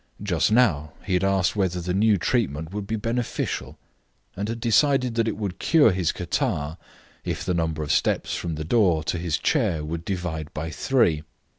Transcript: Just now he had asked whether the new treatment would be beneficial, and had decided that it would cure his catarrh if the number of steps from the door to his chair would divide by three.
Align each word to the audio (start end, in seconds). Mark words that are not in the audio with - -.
Just 0.23 0.51
now 0.51 0.93
he 1.05 1.13
had 1.13 1.23
asked 1.23 1.55
whether 1.55 1.79
the 1.79 1.93
new 1.93 2.17
treatment 2.17 2.73
would 2.73 2.87
be 2.87 2.95
beneficial, 2.95 3.77
and 4.35 4.49
had 4.49 4.59
decided 4.59 5.13
that 5.13 5.27
it 5.27 5.37
would 5.37 5.59
cure 5.59 5.91
his 5.91 6.11
catarrh 6.11 6.77
if 7.23 7.45
the 7.45 7.53
number 7.53 7.83
of 7.83 7.91
steps 7.91 8.33
from 8.33 8.55
the 8.55 8.63
door 8.65 9.03
to 9.03 9.19
his 9.19 9.37
chair 9.37 9.85
would 9.85 10.03
divide 10.03 10.51
by 10.55 10.71
three. 10.71 11.21